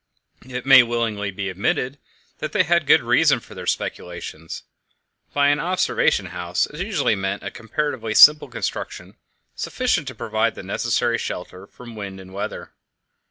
[0.49, 1.99] It may willingly be admitted
[2.39, 4.63] that they had good reason for their speculations.
[5.31, 9.17] By an observation house is usually meant a comparatively simple construction,
[9.53, 12.71] sufficient to provide the necessary shelter from wind and weather.